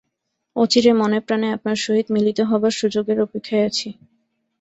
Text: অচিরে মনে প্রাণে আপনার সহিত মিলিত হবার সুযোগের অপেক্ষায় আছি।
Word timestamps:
অচিরে 0.55 0.91
মনে 0.93 1.19
প্রাণে 1.25 1.47
আপনার 1.55 1.77
সহিত 1.77 2.07
মিলিত 2.15 2.39
হবার 2.49 2.73
সুযোগের 2.79 3.17
অপেক্ষায় 3.21 3.65
আছি। 3.69 3.87